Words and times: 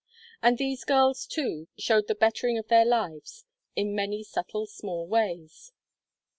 And 0.41 0.57
these 0.57 0.83
girls, 0.83 1.27
too, 1.27 1.67
showed 1.77 2.07
the 2.07 2.15
bettering 2.15 2.57
of 2.57 2.69
their 2.69 2.85
lives 2.85 3.45
in 3.75 3.93
many 3.93 4.23
subtle 4.23 4.65
small 4.65 5.07
ways. 5.07 5.73